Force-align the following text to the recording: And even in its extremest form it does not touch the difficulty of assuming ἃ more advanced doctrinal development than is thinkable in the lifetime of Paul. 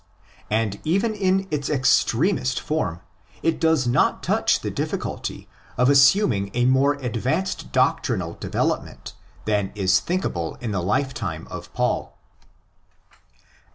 And 0.49 0.79
even 0.83 1.13
in 1.13 1.45
its 1.51 1.69
extremest 1.69 2.59
form 2.59 3.01
it 3.43 3.59
does 3.59 3.85
not 3.85 4.23
touch 4.23 4.61
the 4.61 4.71
difficulty 4.71 5.47
of 5.77 5.91
assuming 5.91 6.49
ἃ 6.53 6.69
more 6.69 6.93
advanced 6.95 7.71
doctrinal 7.71 8.33
development 8.39 9.13
than 9.45 9.71
is 9.75 9.99
thinkable 9.99 10.57
in 10.59 10.71
the 10.71 10.81
lifetime 10.81 11.47
of 11.51 11.71
Paul. 11.75 12.17